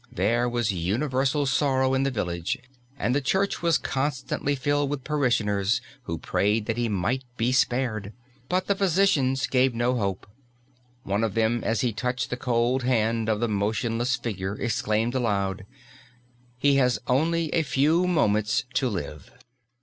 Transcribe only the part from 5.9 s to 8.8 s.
who prayed that he might be spared. But the